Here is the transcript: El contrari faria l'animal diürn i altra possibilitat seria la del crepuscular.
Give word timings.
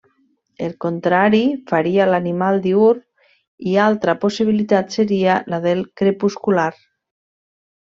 El 0.67 0.71
contrari 0.85 1.41
faria 1.71 2.07
l'animal 2.11 2.57
diürn 2.63 3.03
i 3.73 3.77
altra 3.85 4.17
possibilitat 4.25 4.99
seria 4.99 5.39
la 5.55 5.63
del 5.69 5.87
crepuscular. 6.03 6.69